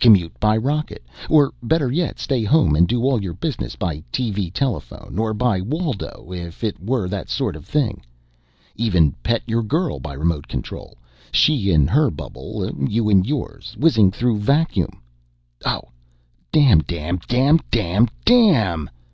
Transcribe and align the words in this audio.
Commute 0.00 0.36
by 0.40 0.56
rocket 0.56 1.04
or 1.30 1.52
better 1.62 1.88
yet 1.88 2.18
stay 2.18 2.42
home 2.42 2.74
and 2.74 2.88
do 2.88 3.02
all 3.04 3.22
your 3.22 3.32
business 3.32 3.76
by 3.76 4.02
TV 4.12 4.52
telephone, 4.52 5.20
or 5.20 5.32
by 5.32 5.60
waldo 5.60 6.32
if 6.32 6.64
it 6.64 6.80
were 6.80 7.06
that 7.08 7.28
sort 7.30 7.54
of 7.54 7.64
thing. 7.64 8.02
Even 8.74 9.12
pet 9.22 9.40
your 9.46 9.62
girl 9.62 10.00
by 10.00 10.12
remote 10.12 10.48
control 10.48 10.96
she 11.30 11.70
in 11.70 11.86
her 11.86 12.10
bubble, 12.10 12.68
you 12.88 13.08
in 13.08 13.22
yours, 13.22 13.76
whizzing 13.78 14.10
through 14.10 14.38
vacuum. 14.40 15.00
Oh, 15.64 15.82
damn 16.52 16.80
damn 16.80 17.18
damn 17.28 17.60
damn 17.70 18.08
DAMN!" 18.24 18.90